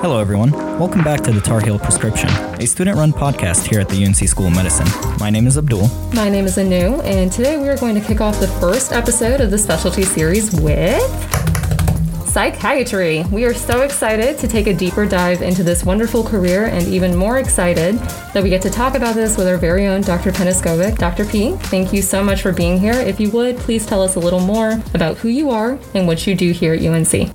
[0.00, 0.50] Hello, everyone.
[0.50, 4.16] Welcome back to the Tar Heel Prescription, a student run podcast here at the UNC
[4.16, 4.86] School of Medicine.
[5.18, 5.88] My name is Abdul.
[6.14, 9.42] My name is Anu, and today we are going to kick off the first episode
[9.42, 11.02] of the specialty series with
[12.26, 13.24] psychiatry.
[13.30, 17.14] We are so excited to take a deeper dive into this wonderful career and even
[17.14, 17.96] more excited
[18.32, 20.32] that we get to talk about this with our very own Dr.
[20.32, 20.96] Penaskovic.
[20.96, 21.26] Dr.
[21.26, 22.94] P, thank you so much for being here.
[22.94, 26.26] If you would, please tell us a little more about who you are and what
[26.26, 27.30] you do here at UNC.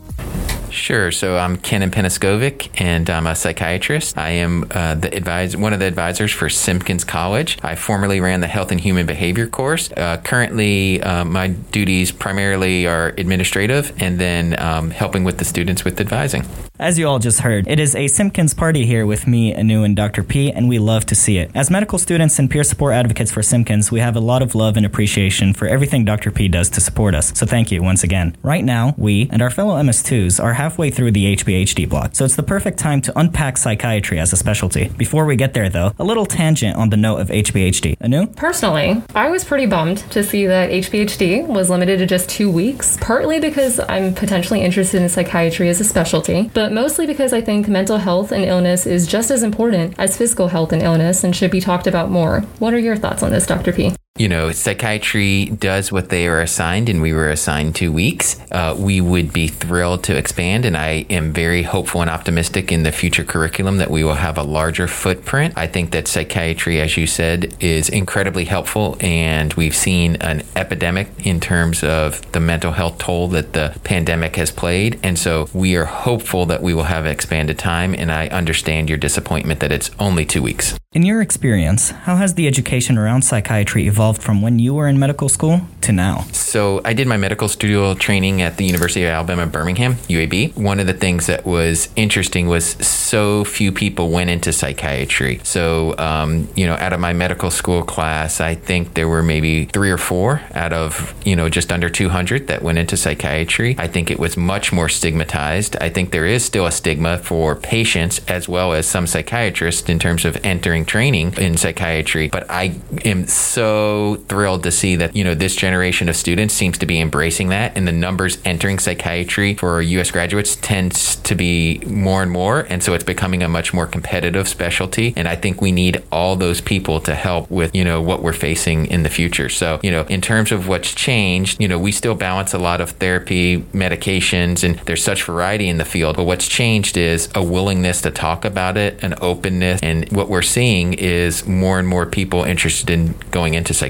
[0.85, 1.12] Sure.
[1.12, 4.20] So I'm Kenan Penaskovic, and I'm a psychiatrist.
[4.20, 7.57] I am uh, the advisor, one of the advisors for Simpkins College.
[7.63, 9.91] I formerly ran the Health and Human Behavior course.
[9.91, 15.84] Uh, currently, uh, my duties primarily are administrative, and then um, helping with the students
[15.84, 16.45] with advising.
[16.77, 19.95] As you all just heard, it is a Simpkins party here with me, Anu, and
[19.95, 20.23] Dr.
[20.23, 21.49] P, and we love to see it.
[21.55, 24.76] As medical students and peer support advocates for Simpkins, we have a lot of love
[24.76, 26.31] and appreciation for everything Dr.
[26.31, 27.31] P does to support us.
[27.34, 28.35] So thank you once again.
[28.43, 32.35] Right now, we and our fellow MS2s are halfway through the HBHD block, so it's
[32.35, 34.90] the perfect time to unpack psychiatry as a specialty.
[34.98, 37.95] Before we get there, though, a little tangent on the note of HBHD.
[38.01, 38.27] Anu?
[38.34, 42.98] Personally, I was pretty bummed to see that HBHD was limited to just two weeks,
[42.99, 47.70] partly because I'm potentially interested in psychiatry as a specialty, but mostly because I think
[47.70, 51.51] mental health and illness is just as important as physical health and illness and should
[51.51, 52.41] be talked about more.
[52.60, 53.71] What are your thoughts on this, Dr.
[53.71, 53.95] P?
[54.18, 58.40] You know, psychiatry does what they are assigned, and we were assigned two weeks.
[58.49, 62.84] Uh, we would be thrilled to expand, and I am very hopeful and optimistic in
[62.84, 65.56] the future curriculum that we will have a larger footprint.
[65.57, 71.09] I think that psychiatry, as you said, is incredibly helpful, and we've seen an epidemic
[71.25, 74.97] in terms of the mental health toll that the pandemic has played.
[75.03, 78.97] And so we are hopeful that we will have expanded time, and I understand your
[78.97, 80.79] disappointment that it's only two weeks.
[80.94, 85.00] In your experience, how has the education around psychiatry evolved from when you were in
[85.00, 86.25] medical school to now?
[86.31, 90.56] So, I did my medical studio training at the University of Alabama Birmingham, UAB.
[90.56, 95.39] One of the things that was interesting was so few people went into psychiatry.
[95.44, 99.65] So, um, you know, out of my medical school class, I think there were maybe
[99.65, 103.75] three or four out of, you know, just under 200 that went into psychiatry.
[103.77, 105.75] I think it was much more stigmatized.
[105.81, 109.99] I think there is still a stigma for patients as well as some psychiatrists in
[109.99, 113.94] terms of entering training in psychiatry, but I am so
[114.29, 117.75] thrilled to see that, you know, this generation of students seems to be embracing that
[117.75, 122.61] and the numbers entering psychiatry for US graduates tends to be more and more.
[122.69, 125.13] And so it's becoming a much more competitive specialty.
[125.16, 128.33] And I think we need all those people to help with, you know, what we're
[128.33, 129.50] facing in the future.
[129.50, 132.81] So, you know, in terms of what's changed, you know, we still balance a lot
[132.81, 136.16] of therapy, medications, and there's such variety in the field.
[136.16, 139.79] But what's changed is a willingness to talk about it, an openness.
[139.81, 143.84] And what we're seeing is more and more people interested in going into psychiatry.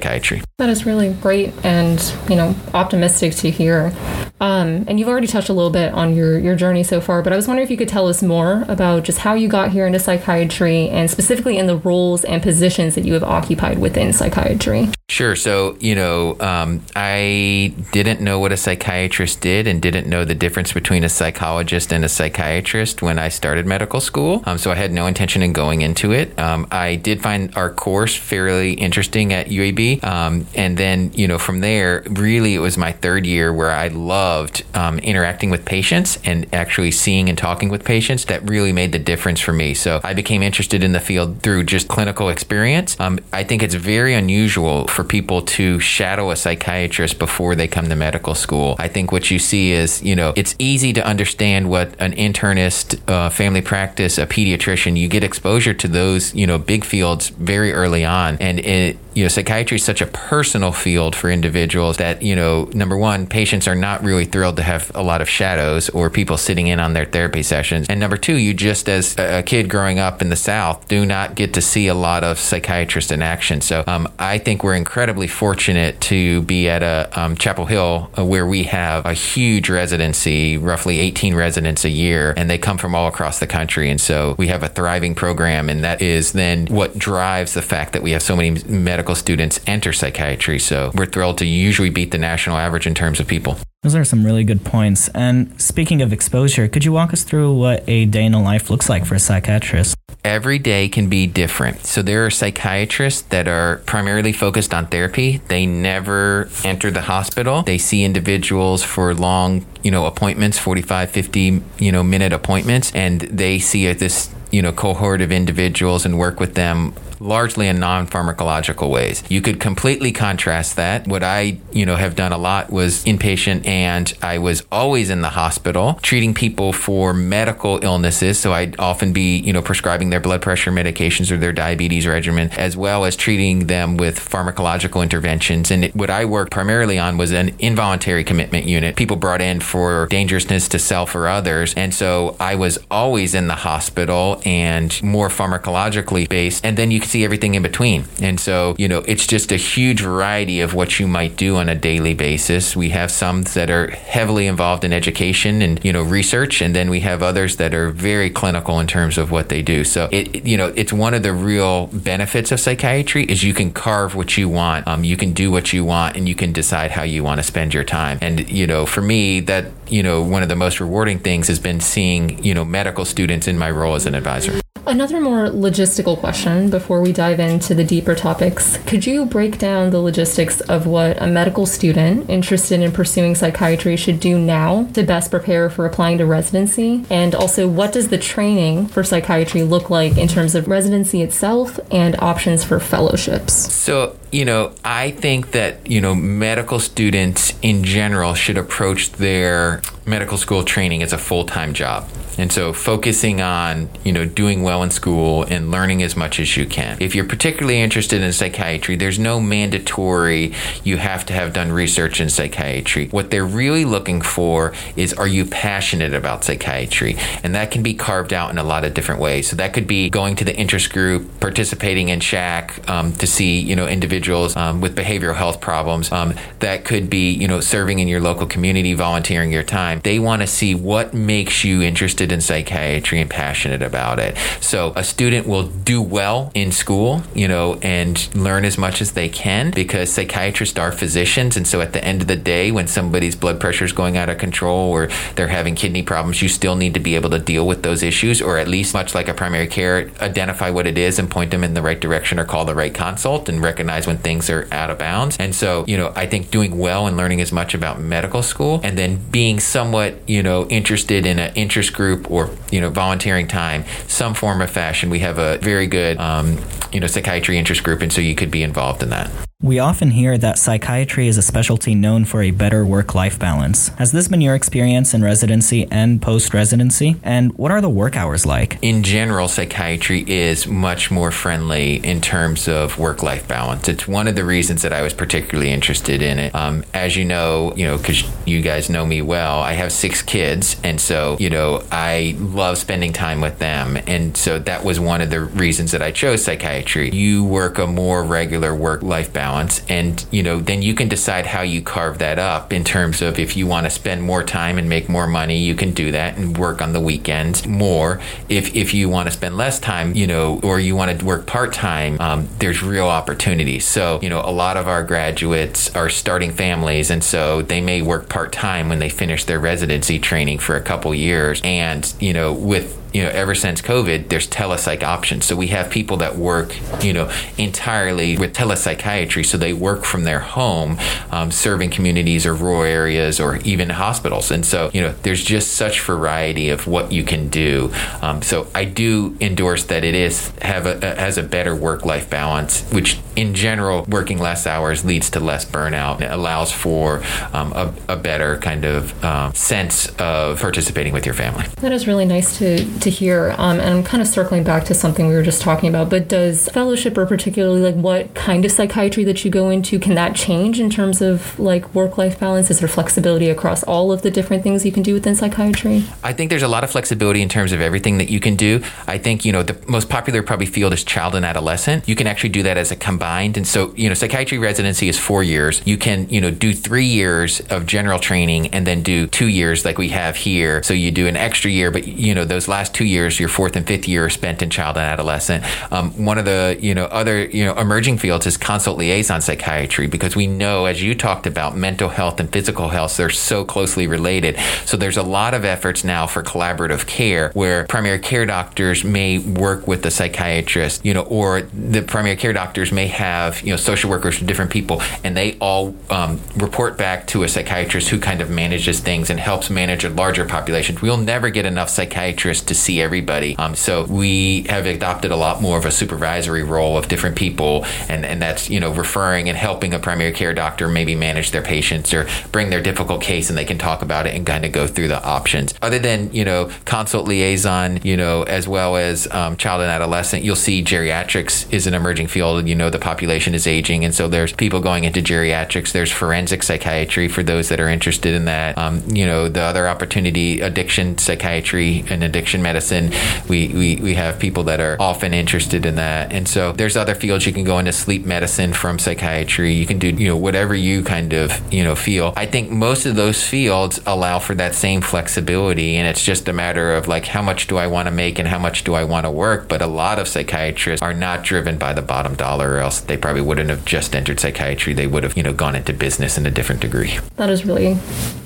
[0.58, 3.94] That is really great and you know optimistic to hear.
[4.42, 7.32] Um, and you've already touched a little bit on your your journey so far, but
[7.32, 9.88] I was wondering if you could tell us more about just how you got here
[9.88, 14.90] into psychiatry and specifically in the roles and positions that you have occupied within psychiatry.
[15.08, 15.36] Sure.
[15.36, 20.34] So, you know, um, I didn't know what a psychiatrist did and didn't know the
[20.34, 24.42] difference between a psychologist and a psychiatrist when I started medical school.
[24.48, 26.38] Um, so I had no intention in going into it.
[26.40, 30.04] Um, I did find our course fairly interesting at UAB.
[30.04, 33.90] Um, and then, you know, from there, really, it was my third year where I
[33.90, 38.92] loved um, interacting with patients and actually seeing and talking with patients that really made
[38.92, 39.76] the difference for me.
[39.76, 43.00] So I became interested in the field through just clinical experience.
[43.00, 47.90] Um, I think it's very unusual for people to shadow a psychiatrist before they come
[47.90, 48.76] to medical school.
[48.80, 53.00] I think what you see is, you know, it's easy to understand what an internist,
[53.10, 57.74] uh, family practice, a pediatrician, you get exposure to those, you know, big fields very
[57.74, 58.38] early on.
[58.40, 62.70] And it, you know, psychiatry is such a personal field for individuals that, you know,
[62.74, 66.36] number one, patients are not really thrilled to have a lot of shadows or people
[66.36, 67.88] sitting in on their therapy sessions.
[67.88, 71.36] And number two, you just, as a kid growing up in the South, do not
[71.36, 73.62] get to see a lot of psychiatrists in action.
[73.62, 78.26] So um, I think we're incredibly fortunate to be at a um, Chapel Hill uh,
[78.26, 82.94] where we have a huge residency, roughly 18 residents a year, and they come from
[82.94, 83.90] all across the country.
[83.90, 87.94] And so we have a thriving program, and that is then what drives the fact
[87.94, 90.58] that we have so many medical students enter psychiatry.
[90.58, 93.58] So we're thrilled to usually beat the national average in terms of people.
[93.84, 95.10] Those are some really good points.
[95.10, 98.72] And speaking of exposure, could you walk us through what a day in a life
[98.72, 99.96] looks like for a psychiatrist?
[100.24, 101.86] Every day can be different.
[101.86, 105.40] So there are psychiatrists that are primarily focused on therapy.
[105.50, 107.62] They never enter the hospital.
[107.62, 113.22] They see individuals for long, you know, appointments, 45, 50, you know, minute appointments, and
[113.22, 117.80] they see at this you know cohort of individuals and work with them largely in
[117.80, 119.24] non-pharmacological ways.
[119.30, 121.08] You could completely contrast that.
[121.08, 125.22] What I, you know, have done a lot was inpatient and I was always in
[125.22, 128.40] the hospital treating people for medical illnesses.
[128.40, 132.50] So I'd often be, you know, prescribing their blood pressure medications or their diabetes regimen,
[132.52, 135.72] as well as treating them with pharmacological interventions.
[135.72, 138.96] And what I worked primarily on was an involuntary commitment unit.
[138.96, 141.74] People brought in for dangerousness to self or others.
[141.76, 146.66] And so I was always in the hospital and more pharmacologically based.
[146.66, 148.06] And then you can see everything in between.
[148.22, 151.70] And so, you know, it's just a huge variety of what you might do on
[151.70, 152.76] a daily basis.
[152.76, 156.62] We have some that are heavily involved in education and, you know, research.
[156.62, 159.84] And then we have others that are very clinical in terms of what they do.
[159.84, 163.72] So it, you know, it's one of the real benefits of psychiatry is you can
[163.72, 164.88] carve what you want.
[164.88, 167.44] Um, you can do what you want and you can decide how you want to
[167.44, 168.20] spend your time.
[168.22, 171.60] And, you know, for me, that, you know, one of the most rewarding things has
[171.60, 174.60] been seeing, you know, medical students in my role as an advisor.
[174.88, 178.78] Another more logistical question before we dive into the deeper topics.
[178.86, 183.96] Could you break down the logistics of what a medical student interested in pursuing psychiatry
[183.96, 187.04] should do now to best prepare for applying to residency?
[187.10, 191.80] And also, what does the training for psychiatry look like in terms of residency itself
[191.90, 193.54] and options for fellowships?
[193.74, 199.82] So, you know, I think that, you know, medical students in general should approach their
[200.06, 202.08] medical school training as a full time job.
[202.38, 206.58] And so focusing on, you know, doing well in school and learning as much as
[206.58, 206.98] you can.
[207.00, 212.20] If you're particularly interested in psychiatry, there's no mandatory you have to have done research
[212.20, 213.08] in psychiatry.
[213.08, 217.16] What they're really looking for is are you passionate about psychiatry?
[217.42, 219.50] And that can be carved out in a lot of different ways.
[219.50, 223.62] So that could be going to the interest group, participating in SHAC um, to see,
[223.62, 224.15] you know, individuals
[224.56, 226.12] um, with behavioral health problems.
[226.12, 230.02] Um, that could be, you know, serving in your local community, volunteering your time.
[230.04, 234.38] They want to see what makes you interested in psychiatry and passionate about it.
[234.62, 239.14] So a student will do well in school, you know, and learn as much as
[239.14, 241.58] they can because psychiatrists are physicians.
[241.58, 244.30] And so at the end of the day, when somebody's blood pressure is going out
[244.30, 247.68] of control or they're having kidney problems, you still need to be able to deal
[247.68, 251.20] with those issues, or at least, much like a primary care, identify what it is
[251.20, 254.18] and point them in the right direction or call the right consult and recognize when
[254.18, 255.38] things are out of bounds.
[255.38, 258.82] And so, you know, I think doing well and learning as much about medical school
[258.84, 263.48] and then being somewhat, you know, interested in an interest group or you know volunteering
[263.48, 265.10] time, some form of fashion.
[265.10, 266.60] We have a very good um,
[266.92, 269.45] you know psychiatry interest group, and so you could be involved in that.
[269.62, 273.88] We often hear that psychiatry is a specialty known for a better work life balance.
[273.98, 277.16] Has this been your experience in residency and post residency?
[277.24, 278.78] And what are the work hours like?
[278.82, 283.88] In general, psychiatry is much more friendly in terms of work life balance.
[283.88, 286.54] It's one of the reasons that I was particularly interested in it.
[286.54, 290.22] Um, as you know, you know, because you guys know me well, I have six
[290.22, 290.76] kids.
[290.84, 293.98] And so, you know, I love spending time with them.
[294.06, 297.10] And so that was one of the reasons that I chose psychiatry.
[297.12, 299.82] You work a more regular work life balance balance.
[299.90, 303.38] And you know then you can decide how you carve that up in terms of
[303.38, 306.38] if you want to spend more time and make more money you can do that
[306.38, 308.20] and work on the weekends more.
[308.50, 311.46] If if you want to spend less time you know or you want to work
[311.46, 316.52] part-time um, there's real opportunities so you know a lot of our graduates are starting
[316.52, 320.82] families and so they may work part-time when they finish their residency training for a
[320.82, 321.62] couple years.
[321.64, 325.46] And you know with you know, ever since COVID, there's telepsych options.
[325.46, 329.46] So we have people that work, you know, entirely with telepsychiatry.
[329.46, 330.98] So they work from their home,
[331.32, 334.52] um, serving communities or rural areas or even hospitals.
[334.52, 337.90] And so, you know, there's just such variety of what you can do.
[338.22, 342.06] Um, so I do endorse that it is have a, a has a better work
[342.06, 346.22] life balance, which in general, working less hours leads to less burnout.
[346.22, 347.22] and allows for
[347.54, 351.66] um, a, a, better kind of um, sense of participating with your family.
[351.82, 353.56] That is really nice to to hear.
[353.58, 356.10] Um, and I'm kind of circling back to something we were just talking about.
[356.10, 360.16] But does fellowship, or particularly like what kind of psychiatry that you go into, can
[360.16, 362.70] that change in terms of like work life balance?
[362.70, 366.04] Is there flexibility across all of the different things you can do within psychiatry?
[366.24, 368.82] I think there's a lot of flexibility in terms of everything that you can do.
[369.08, 372.08] I think you know the most popular probably field is child and adolescent.
[372.10, 375.20] You can actually do that as a combined, and so you know psychiatry residency is
[375.20, 375.82] four years.
[375.86, 379.86] You can you know do three years of general training and then do two years
[379.86, 380.82] like we have here.
[380.84, 383.76] So you do an extra year, but you know those last two years, your fourth
[383.76, 385.64] and fifth year, spent in child and adolescent.
[385.92, 390.08] Um, one of the you know other you know emerging fields is consult liaison psychiatry
[390.08, 394.08] because we know, as you talked about, mental health and physical health they're so closely
[394.08, 394.58] related.
[394.86, 399.40] So there's a lot of efforts now for collaborative care where primary care doctors may
[399.40, 403.78] work with the psychiatrist, you know, or the primary care doctors may have you know
[403.78, 408.20] social workers from different people, and they all um, report back to a psychiatrist who
[408.20, 410.98] kind of manages things and helps manage a larger population.
[411.02, 415.62] We'll never get enough psychiatrists to see everybody, um, so we have adopted a lot
[415.62, 419.58] more of a supervisory role of different people, and and that's you know referring and
[419.58, 423.58] helping a primary care doctor maybe manage their patients or bring their difficult case, and
[423.58, 425.74] they can talk about it and kind of go through the options.
[425.82, 430.44] Other than you know consult liaison, you know as well as um, child and adolescent,
[430.44, 432.60] you'll see geriatrics is an emerging field.
[432.60, 435.92] And you know the population is aging, and so there's people going into geriatrics.
[435.92, 438.78] There's forensic psychiatry for those that are interested in that.
[438.78, 443.12] Um, you know the other opportunity, addiction psychiatry and addiction medicine.
[443.48, 447.16] We, we we have people that are often interested in that, and so there's other
[447.16, 449.74] fields you can go into sleep medicine from psychiatry.
[449.74, 452.34] You can do you know whatever you kind of you know feel.
[452.36, 456.54] I think most of those fields allow for that same flexibility, and it's just a
[456.54, 459.04] matter of like how much do I want to make and how much do I
[459.04, 459.68] want to work.
[459.68, 463.18] But a lot of psychiatrists are not driven by the bottom dollar, or else they
[463.18, 464.94] probably wouldn't have just entered psychiatry.
[464.94, 467.14] They would have you know gone into business in a different degree.
[467.36, 467.96] That is really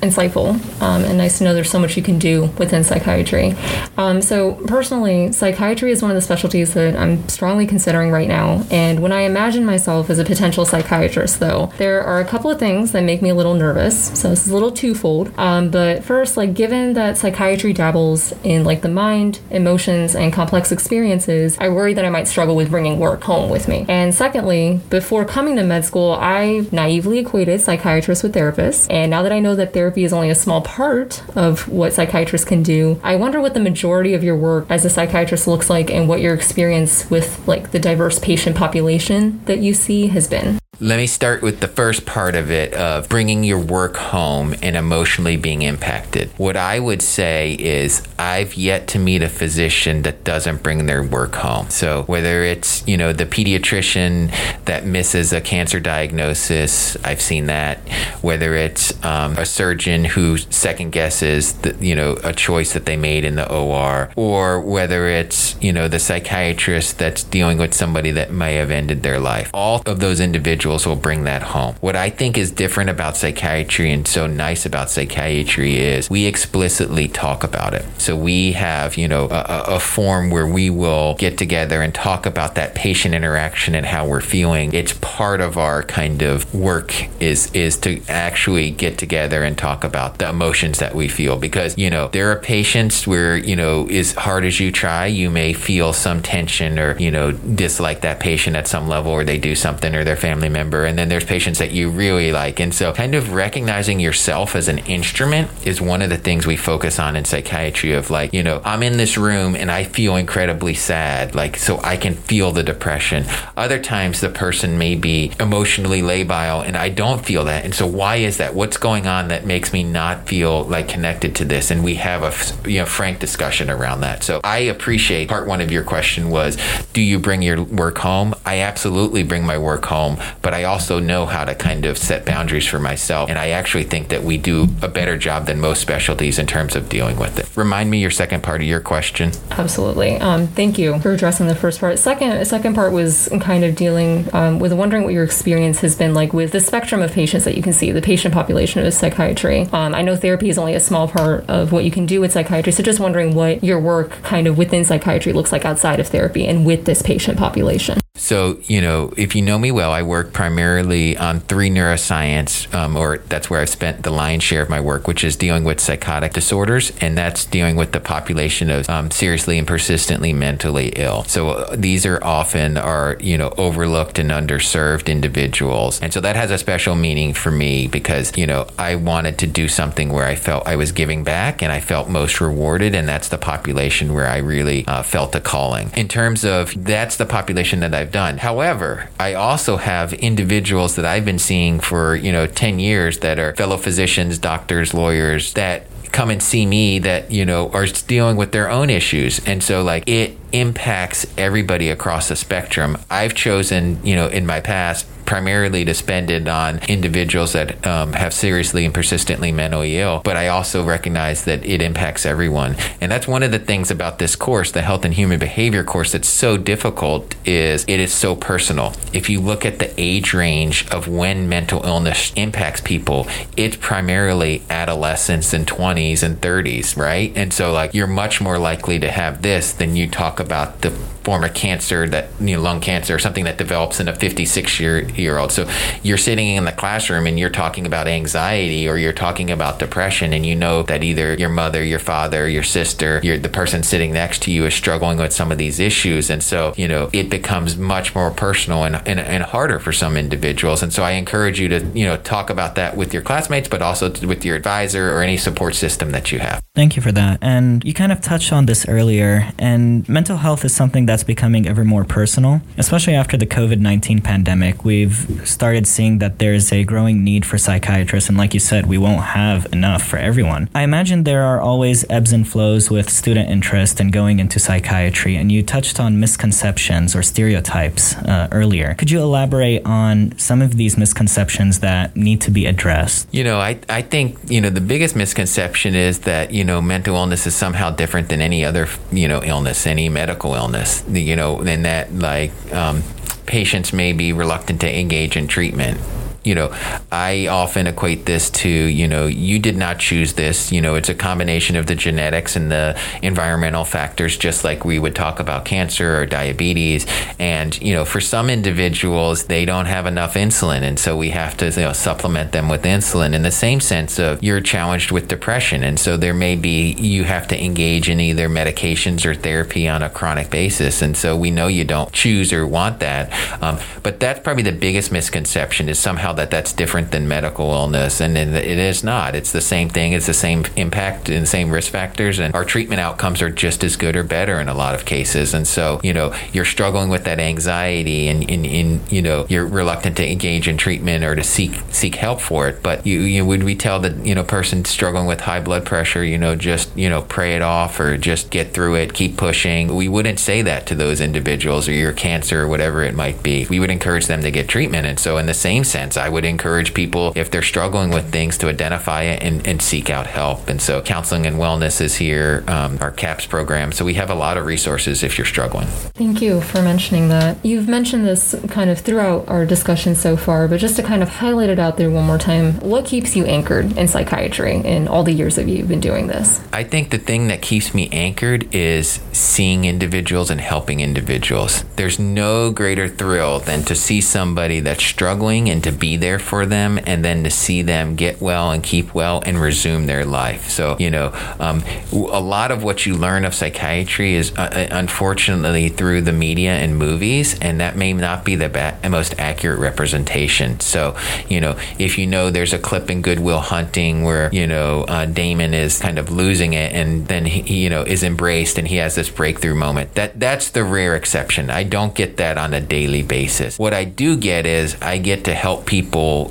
[0.01, 0.49] insightful
[0.81, 3.55] um, and nice to know there's so much you can do within psychiatry.
[3.97, 8.63] Um, so personally, psychiatry is one of the specialties that I'm strongly considering right now.
[8.71, 12.59] And when I imagine myself as a potential psychiatrist, though, there are a couple of
[12.59, 14.19] things that make me a little nervous.
[14.19, 15.31] So this is a little twofold.
[15.37, 20.71] Um, but first, like given that psychiatry dabbles in like the mind, emotions, and complex
[20.71, 23.85] experiences, I worry that I might struggle with bringing work home with me.
[23.87, 28.87] And secondly, before coming to med school, I naively equated psychiatrists with therapists.
[28.89, 32.47] And now that I know that therapy is only a small part of what psychiatrists
[32.47, 33.59] can do, I wonder what the
[33.99, 37.71] majority of your work as a psychiatrist looks like and what your experience with like
[37.71, 40.57] the diverse patient population that you see has been.
[40.81, 44.77] Let me start with the first part of it of bringing your work home and
[44.77, 46.29] emotionally being impacted.
[46.37, 51.03] What I would say is I've yet to meet a physician that doesn't bring their
[51.03, 51.69] work home.
[51.69, 54.31] So whether it's, you know, the pediatrician
[54.63, 57.79] that misses a cancer diagnosis, I've seen that.
[58.21, 62.95] Whether it's um, a surgeon who second guesses, the, you know, a choice that they
[62.95, 68.11] made in the OR, or whether it's, you know, the psychiatrist that's dealing with somebody
[68.11, 69.51] that may have ended their life.
[69.53, 71.75] All of those individuals individuals will bring that home.
[71.81, 77.07] What I think is different about psychiatry and so nice about psychiatry is we explicitly
[77.07, 77.85] talk about it.
[77.97, 82.25] So we have, you know, a, a form where we will get together and talk
[82.25, 84.73] about that patient interaction and how we're feeling.
[84.73, 89.83] It's part of our kind of work is is to actually get together and talk
[89.83, 93.87] about the emotions that we feel because, you know, there are patients where, you know,
[93.87, 98.19] as hard as you try, you may feel some tension or, you know, dislike that
[98.19, 101.09] patient at some level or they do something or their family member member, and then
[101.09, 102.59] there's patients that you really like.
[102.59, 106.57] And so, kind of recognizing yourself as an instrument is one of the things we
[106.57, 110.15] focus on in psychiatry of like, you know, I'm in this room and I feel
[110.15, 113.25] incredibly sad, like, so I can feel the depression.
[113.57, 117.65] Other times, the person may be emotionally labile and I don't feel that.
[117.65, 118.53] And so, why is that?
[118.53, 121.71] What's going on that makes me not feel like connected to this?
[121.71, 124.23] And we have a you know frank discussion around that.
[124.23, 126.57] So, I appreciate part one of your question was,
[126.93, 128.35] do you bring your work home?
[128.45, 132.25] I absolutely bring my work home, but I also know how to kind of set
[132.25, 133.29] boundaries for myself.
[133.29, 136.75] And I actually think that we do a better job than most specialties in terms
[136.75, 137.49] of dealing with it.
[137.55, 139.31] Remind me your second part of your question.
[139.51, 140.17] Absolutely.
[140.17, 141.99] Um, thank you for addressing the first part.
[141.99, 146.13] Second, second part was kind of dealing um, with wondering what your experience has been
[146.13, 149.61] like with the spectrum of patients that you can see, the patient population of psychiatry.
[149.73, 152.31] Um, I know therapy is only a small part of what you can do with
[152.31, 156.07] psychiatry, so just wondering what your work kind of within psychiatry looks like outside of
[156.07, 157.99] therapy and with this patient population.
[158.19, 162.97] So, you know, if you know me well, I work primarily on three neuroscience, um,
[162.97, 165.79] or that's where I've spent the lion's share of my work, which is dealing with
[165.79, 171.23] psychotic disorders, and that's dealing with the population of um, seriously and persistently mentally ill.
[171.23, 176.35] So uh, these are often are you know overlooked and underserved individuals, and so that
[176.35, 180.25] has a special meaning for me because you know I wanted to do something where
[180.25, 184.13] I felt I was giving back and I felt most rewarded, and that's the population
[184.13, 185.89] where I really uh, felt a calling.
[185.95, 188.37] In terms of that's the population that I've I've done.
[188.39, 193.37] However, I also have individuals that I've been seeing for, you know, 10 years that
[193.37, 198.35] are fellow physicians, doctors, lawyers that come and see me that, you know, are dealing
[198.35, 199.45] with their own issues.
[199.45, 202.97] And so like it impacts everybody across the spectrum.
[203.11, 208.13] I've chosen, you know, in my past primarily to spend it on individuals that um,
[208.13, 210.21] have seriously and persistently mentally ill.
[210.23, 214.17] But I also recognize that it impacts everyone, and that's one of the things about
[214.17, 217.35] this course, the Health and Human Behavior course, that's so difficult.
[217.45, 218.93] Is it is so personal.
[219.13, 224.63] If you look at the age range of when mental illness impacts people, it's primarily
[224.71, 227.31] adolescents and 20s and 30s, right?
[227.35, 230.89] And so, like, you're much more likely to have this than you talk about the
[231.29, 234.79] form of cancer that you know lung cancer or something that develops in a 56
[234.79, 235.69] year year old so
[236.01, 240.33] you're sitting in the classroom and you're talking about anxiety or you're talking about depression
[240.33, 244.41] and you know that either your mother your father your sister the person sitting next
[244.43, 246.29] to you is struggling with some of these issues.
[246.29, 250.17] And so you know it becomes much more personal and, and, and harder for some
[250.17, 250.81] individuals.
[250.81, 253.81] And so i encourage you to you know talk about that with your classmates but
[253.81, 256.63] also with your advisor or any support system that you have.
[256.75, 257.39] Thank you for that.
[257.41, 261.67] And you kind of touched on this earlier, and mental health is something that's becoming
[261.67, 264.83] ever more personal, especially after the COVID 19 pandemic.
[264.83, 268.97] We've started seeing that there's a growing need for psychiatrists, and like you said, we
[268.97, 270.69] won't have enough for everyone.
[270.73, 275.35] I imagine there are always ebbs and flows with student interest and going into psychiatry,
[275.35, 278.93] and you touched on misconceptions or stereotypes uh, earlier.
[278.95, 283.27] Could you elaborate on some of these misconceptions that need to be addressed?
[283.33, 287.15] You know, I, I think, you know, the biggest misconception is that, you know, mental
[287.15, 291.59] illness is somehow different than any other, you know, illness, any medical illness, you know,
[291.59, 293.03] and that like um,
[293.45, 295.99] patients may be reluctant to engage in treatment
[296.43, 296.69] you know,
[297.11, 300.71] I often equate this to, you know, you did not choose this.
[300.71, 304.99] You know, it's a combination of the genetics and the environmental factors, just like we
[304.99, 307.05] would talk about cancer or diabetes.
[307.39, 310.81] And, you know, for some individuals, they don't have enough insulin.
[310.81, 314.19] And so we have to, you know, supplement them with insulin in the same sense
[314.19, 315.83] of you're challenged with depression.
[315.83, 320.01] And so there may be, you have to engage in either medications or therapy on
[320.03, 321.01] a chronic basis.
[321.01, 323.31] And so we know you don't choose or want that.
[323.61, 328.21] Um, but that's probably the biggest misconception is somehow that that's different than medical illness,
[328.21, 329.35] and it is not.
[329.35, 330.13] It's the same thing.
[330.13, 333.95] It's the same impact and same risk factors, and our treatment outcomes are just as
[333.95, 335.53] good or better in a lot of cases.
[335.53, 340.17] And so, you know, you're struggling with that anxiety, and, in you know, you're reluctant
[340.17, 342.81] to engage in treatment or to seek seek help for it.
[342.83, 346.23] But you, you would we tell the you know person struggling with high blood pressure,
[346.23, 349.95] you know, just you know, pray it off or just get through it, keep pushing.
[349.95, 353.65] We wouldn't say that to those individuals or your cancer or whatever it might be.
[353.69, 355.05] We would encourage them to get treatment.
[355.05, 358.57] And so, in the same sense, I would encourage people, if they're struggling with things,
[358.59, 360.69] to identify it and, and seek out help.
[360.69, 363.91] And so, counseling and wellness is here, um, our CAPS program.
[363.91, 365.87] So, we have a lot of resources if you're struggling.
[365.87, 367.63] Thank you for mentioning that.
[367.65, 371.29] You've mentioned this kind of throughout our discussion so far, but just to kind of
[371.29, 375.23] highlight it out there one more time, what keeps you anchored in psychiatry in all
[375.23, 376.61] the years that you've been doing this?
[376.73, 381.83] I think the thing that keeps me anchored is seeing individuals and helping individuals.
[381.95, 386.65] There's no greater thrill than to see somebody that's struggling and to be there for
[386.65, 390.69] them and then to see them get well and keep well and resume their life.
[390.69, 394.87] So, you know, um, a lot of what you learn of psychiatry is uh, uh,
[394.91, 399.79] unfortunately through the media and movies, and that may not be the ba- most accurate
[399.79, 400.79] representation.
[400.79, 401.15] So,
[401.47, 405.03] you know, if you know there's a clip in Good Will Hunting where, you know,
[405.03, 408.87] uh, Damon is kind of losing it and then he, you know, is embraced and
[408.87, 411.69] he has this breakthrough moment, that that's the rare exception.
[411.69, 413.77] I don't get that on a daily basis.
[413.77, 415.98] What I do get is I get to help people,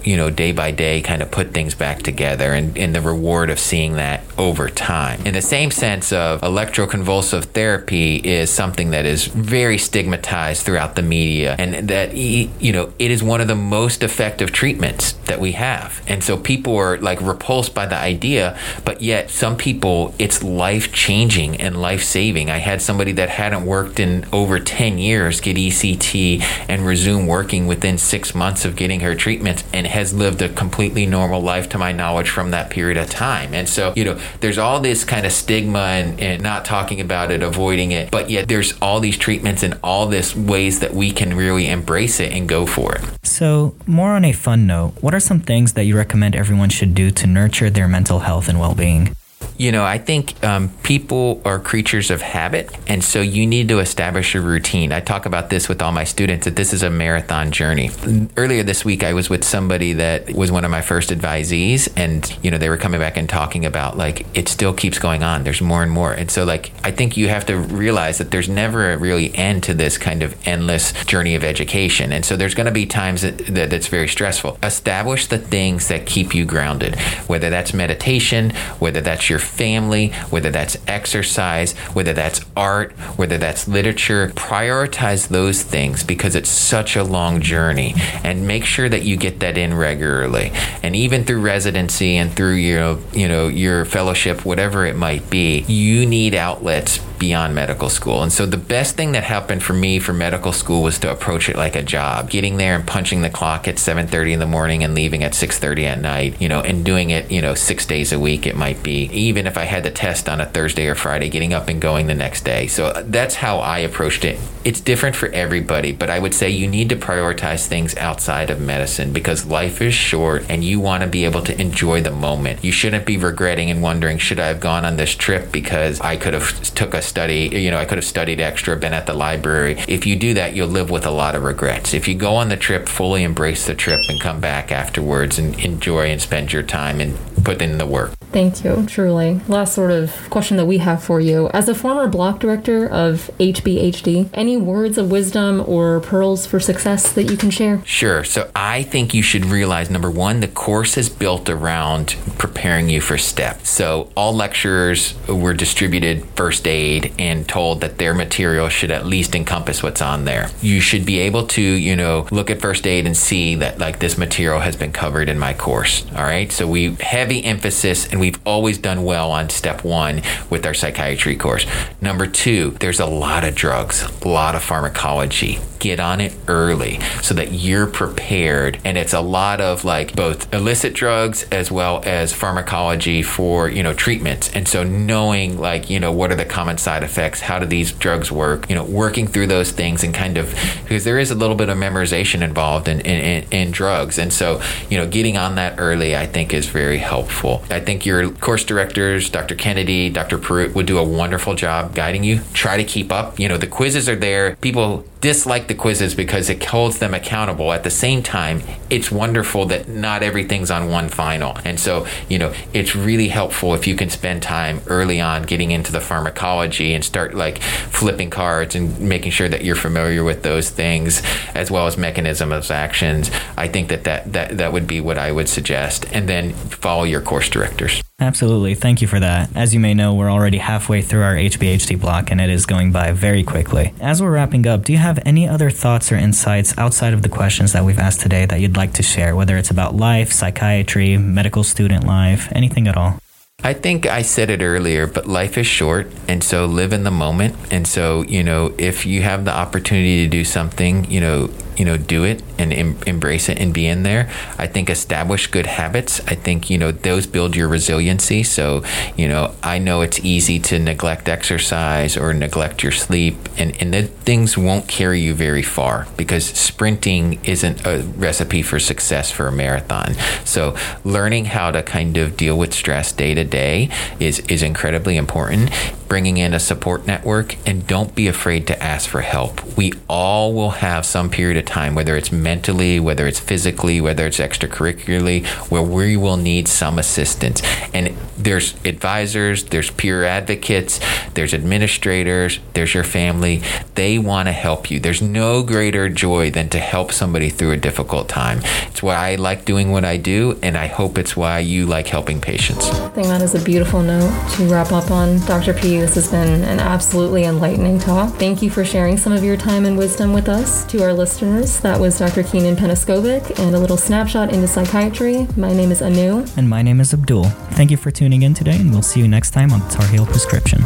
[0.04, 3.50] you know, day by day kind of put things back together and, and the reward
[3.50, 5.20] of seeing that over time.
[5.26, 11.02] In the same sense of electroconvulsive therapy is something that is very stigmatized throughout the
[11.02, 15.52] media and that, you know, it is one of the most effective treatments that we
[15.52, 16.02] have.
[16.06, 20.92] And so people are like repulsed by the idea, but yet some people, it's life
[20.92, 22.50] changing and life saving.
[22.50, 27.66] I had somebody that hadn't worked in over 10 years get ECT and resume working
[27.66, 31.78] within six months of getting her treatment and has lived a completely normal life to
[31.78, 33.54] my knowledge from that period of time.
[33.54, 37.30] And so, you know, there's all this kind of stigma and, and not talking about
[37.30, 41.10] it, avoiding it, but yet there's all these treatments and all this ways that we
[41.10, 43.04] can really embrace it and go for it.
[43.22, 46.94] So, more on a fun note, what are some things that you recommend everyone should
[46.94, 49.14] do to nurture their mental health and well being?
[49.58, 53.80] You know, I think um, people are creatures of habit, and so you need to
[53.80, 54.92] establish a routine.
[54.92, 57.90] I talk about this with all my students that this is a marathon journey.
[58.36, 62.38] Earlier this week, I was with somebody that was one of my first advisees, and
[62.40, 65.42] you know, they were coming back and talking about like it still keeps going on.
[65.42, 68.48] There's more and more, and so like I think you have to realize that there's
[68.48, 72.54] never a really end to this kind of endless journey of education, and so there's
[72.54, 74.56] going to be times that, that that's very stressful.
[74.62, 80.50] Establish the things that keep you grounded, whether that's meditation, whether that's your family, whether
[80.50, 84.28] that's exercise, whether that's art, whether that's literature.
[84.36, 89.40] Prioritize those things because it's such a long journey and make sure that you get
[89.40, 90.52] that in regularly.
[90.82, 95.60] And even through residency and through your you know your fellowship whatever it might be,
[95.62, 98.22] you need outlets beyond medical school.
[98.22, 101.48] And so the best thing that happened for me for medical school was to approach
[101.48, 104.84] it like a job, getting there and punching the clock at 7:30 in the morning
[104.84, 108.12] and leaving at 6:30 at night, you know, and doing it, you know, 6 days
[108.12, 109.10] a week it might be.
[109.12, 112.06] Even if I had the test on a Thursday or Friday, getting up and going
[112.06, 112.66] the next day.
[112.66, 114.38] So that's how I approached it.
[114.64, 118.60] It's different for everybody, but I would say you need to prioritize things outside of
[118.60, 122.62] medicine because life is short and you want to be able to enjoy the moment.
[122.62, 126.16] You shouldn't be regretting and wondering should I have gone on this trip because I
[126.16, 129.14] could have took a study, you know, I could have studied extra, been at the
[129.14, 129.76] library.
[129.88, 131.94] If you do that, you'll live with a lot of regrets.
[131.94, 135.58] If you go on the trip, fully embrace the trip and come back afterwards and
[135.60, 138.17] enjoy and spend your time and put in the work.
[138.30, 139.40] Thank you, truly.
[139.48, 141.48] Last sort of question that we have for you.
[141.48, 147.10] As a former block director of HBHD, any words of wisdom or pearls for success
[147.12, 147.82] that you can share?
[147.84, 148.24] Sure.
[148.24, 153.00] So I think you should realize number one, the course is built around preparing you
[153.00, 153.64] for STEP.
[153.66, 159.34] So all lecturers were distributed first aid and told that their material should at least
[159.34, 160.50] encompass what's on there.
[160.60, 164.00] You should be able to, you know, look at first aid and see that like
[164.00, 166.04] this material has been covered in my course.
[166.12, 166.52] All right.
[166.52, 171.36] So we heavy emphasis and we've always done well on step one with our psychiatry
[171.36, 171.64] course.
[172.00, 175.60] Number two, there's a lot of drugs, a lot of pharmacology.
[175.78, 178.78] Get on it early so that you're prepared.
[178.84, 183.82] And it's a lot of like both illicit drugs as well as pharmacology for, you
[183.82, 184.50] know, treatments.
[184.52, 187.40] And so knowing like, you know, what are the common side effects?
[187.40, 188.68] How do these drugs work?
[188.68, 190.50] You know, working through those things and kind of
[190.82, 194.18] because there is a little bit of memorization involved in, in, in, in drugs.
[194.18, 194.60] And so,
[194.90, 197.62] you know, getting on that early, I think is very helpful.
[197.70, 199.54] I think your course directors, Dr.
[199.54, 200.38] Kennedy, Dr.
[200.38, 202.40] Pruitt, would do a wonderful job guiding you.
[202.52, 203.38] Try to keep up.
[203.38, 204.56] You know, the quizzes are there.
[204.56, 207.72] People dislike the quizzes because it holds them accountable.
[207.72, 211.56] At the same time, it's wonderful that not everything's on one final.
[211.64, 215.70] And so, you know, it's really helpful if you can spend time early on getting
[215.70, 220.42] into the pharmacology and start like flipping cards and making sure that you're familiar with
[220.42, 221.22] those things
[221.54, 223.30] as well as mechanism of actions.
[223.56, 226.06] I think that that, that, that would be what I would suggest.
[226.12, 228.02] And then follow your course directors.
[228.20, 228.74] Absolutely.
[228.74, 229.48] Thank you for that.
[229.54, 232.90] As you may know, we're already halfway through our HBHD block and it is going
[232.90, 233.94] by very quickly.
[234.00, 237.28] As we're wrapping up, do you have any other thoughts or insights outside of the
[237.28, 241.16] questions that we've asked today that you'd like to share, whether it's about life, psychiatry,
[241.16, 243.20] medical student life, anything at all?
[243.62, 247.10] I think I said it earlier, but life is short, and so live in the
[247.10, 247.56] moment.
[247.72, 251.84] And so, you know, if you have the opportunity to do something, you know, you
[251.84, 254.28] know, do it and em- embrace it and be in there.
[254.58, 256.20] I think establish good habits.
[256.26, 258.42] I think, you know, those build your resiliency.
[258.42, 258.82] So,
[259.16, 263.94] you know, I know it's easy to neglect exercise or neglect your sleep, and, and
[263.94, 269.46] the things won't carry you very far because sprinting isn't a recipe for success for
[269.46, 270.14] a marathon.
[270.44, 275.16] So, learning how to kind of deal with stress day to day is, is incredibly
[275.16, 275.70] important.
[276.08, 279.76] Bringing in a support network and don't be afraid to ask for help.
[279.76, 284.26] We all will have some period of time, whether it's mentally, whether it's physically, whether
[284.26, 287.62] it's extracurricularly, where we will need some assistance.
[287.94, 291.00] And there's advisors, there's peer advocates,
[291.34, 293.62] there's administrators, there's your family.
[293.94, 295.00] They want to help you.
[295.00, 298.60] There's no greater joy than to help somebody through a difficult time.
[298.88, 302.06] It's why I like doing what I do, and I hope it's why you like
[302.06, 302.88] helping patients.
[302.88, 305.38] I think that is a beautiful note to wrap up on.
[305.46, 305.74] Dr.
[305.74, 308.32] P, this has been an absolutely enlightening talk.
[308.34, 310.84] Thank you for sharing some of your time and wisdom with us.
[310.86, 312.44] To our listeners, that was Dr.
[312.44, 315.48] Kenan Penaskovic and a little snapshot into psychiatry.
[315.56, 316.44] My name is Anu.
[316.56, 317.44] And my name is Abdul.
[317.72, 320.24] Thank you for tuning in today, and we'll see you next time on Tar Heel
[320.24, 320.82] Prescription.